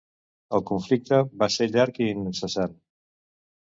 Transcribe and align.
El 0.59 0.63
conflicte 0.69 1.21
va 1.43 1.51
ser 1.59 1.71
llarg 1.77 2.03
i 2.05 2.11
incessant. 2.19 2.79